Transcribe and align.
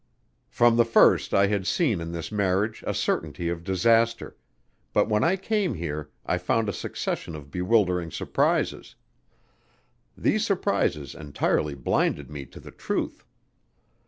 "From 0.49 0.77
the 0.77 0.83
first 0.83 1.31
I 1.31 1.45
had 1.45 1.67
seen 1.67 2.01
in 2.01 2.11
this 2.11 2.31
marriage 2.31 2.83
a 2.87 2.91
certainty 2.95 3.49
of 3.49 3.63
disaster... 3.63 4.35
but 4.93 5.07
when 5.07 5.23
I 5.23 5.35
came 5.35 5.75
here 5.75 6.09
I 6.25 6.39
found 6.39 6.67
a 6.67 6.73
succession 6.73 7.35
of 7.35 7.51
bewildering 7.51 8.09
surprises. 8.09 8.95
These 10.17 10.43
surprises 10.43 11.13
entirely 11.13 11.75
blinded 11.75 12.31
me 12.31 12.47
to 12.47 12.59
the 12.59 12.71
truth. 12.71 13.23